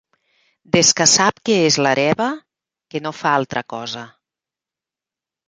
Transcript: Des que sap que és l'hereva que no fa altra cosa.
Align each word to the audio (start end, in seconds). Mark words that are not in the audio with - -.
Des 0.75 0.87
que 1.01 1.05
sap 1.11 1.41
que 1.49 1.57
és 1.65 1.77
l'hereva 1.81 2.31
que 2.95 3.03
no 3.07 3.13
fa 3.19 3.35
altra 3.43 3.65
cosa. 3.77 4.07